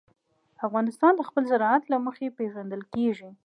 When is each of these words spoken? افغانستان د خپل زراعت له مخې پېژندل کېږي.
افغانستان 0.67 1.11
د 1.15 1.21
خپل 1.29 1.43
زراعت 1.51 1.83
له 1.91 1.97
مخې 2.05 2.27
پېژندل 2.37 2.81
کېږي. 2.93 3.29